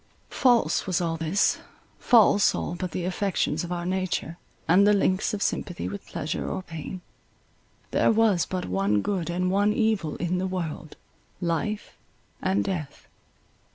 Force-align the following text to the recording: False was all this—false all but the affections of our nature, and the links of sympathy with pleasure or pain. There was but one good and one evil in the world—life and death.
False 0.31 0.87
was 0.87 0.99
all 0.99 1.15
this—false 1.15 2.55
all 2.55 2.73
but 2.73 2.89
the 2.89 3.05
affections 3.05 3.63
of 3.63 3.71
our 3.71 3.85
nature, 3.85 4.39
and 4.67 4.87
the 4.87 4.93
links 4.93 5.31
of 5.31 5.43
sympathy 5.43 5.87
with 5.87 6.07
pleasure 6.07 6.49
or 6.49 6.63
pain. 6.63 7.01
There 7.91 8.11
was 8.11 8.47
but 8.47 8.65
one 8.65 9.03
good 9.03 9.29
and 9.29 9.51
one 9.51 9.73
evil 9.73 10.15
in 10.15 10.39
the 10.39 10.47
world—life 10.47 11.95
and 12.41 12.63
death. 12.63 13.05